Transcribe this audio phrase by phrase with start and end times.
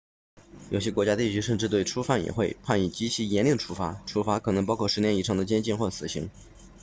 [0.71, 6.27] 有些国家地区甚至对初犯也会判以极其严厉的处罚处罚可能包括10年以上的监禁或死刑